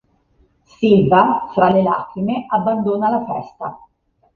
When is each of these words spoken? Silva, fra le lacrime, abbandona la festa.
Silva, 0.77 1.51
fra 1.53 1.69
le 1.69 1.83
lacrime, 1.83 2.45
abbandona 2.49 3.11
la 3.11 3.23
festa. 3.23 3.77